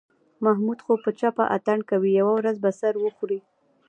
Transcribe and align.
محمود 0.43 0.79
خو 0.85 0.93
په 1.03 1.09
چپه 1.19 1.43
اتڼ 1.55 1.79
کوي، 1.89 2.11
یوه 2.19 2.33
ورځ 2.39 2.55
به 2.63 2.71
سر 2.79 2.93
وخوري. 2.99 3.39